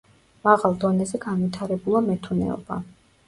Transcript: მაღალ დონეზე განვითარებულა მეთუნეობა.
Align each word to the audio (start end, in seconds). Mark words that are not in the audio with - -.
მაღალ 0.45 0.77
დონეზე 0.83 1.19
განვითარებულა 1.27 2.01
მეთუნეობა. 2.09 2.81